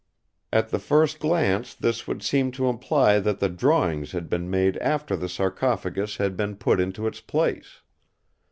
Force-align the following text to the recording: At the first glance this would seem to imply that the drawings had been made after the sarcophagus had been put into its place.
At 0.51 0.69
the 0.69 0.79
first 0.79 1.19
glance 1.19 1.75
this 1.75 2.07
would 2.07 2.23
seem 2.23 2.49
to 2.53 2.69
imply 2.69 3.19
that 3.19 3.39
the 3.39 3.49
drawings 3.49 4.13
had 4.13 4.31
been 4.31 4.49
made 4.49 4.77
after 4.77 5.15
the 5.15 5.29
sarcophagus 5.29 6.17
had 6.17 6.35
been 6.35 6.55
put 6.55 6.79
into 6.79 7.05
its 7.05 7.21
place. 7.21 7.81